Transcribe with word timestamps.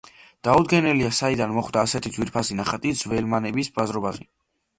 დაუდგენელია, 0.45 1.11
საიდან 1.17 1.53
მოხვდა 1.57 1.83
ასეთი 1.89 2.13
ძვირფასი 2.15 2.59
ნახატი 2.61 2.95
ძველმანების 3.03 3.71
ბაზრობაზე. 3.79 4.29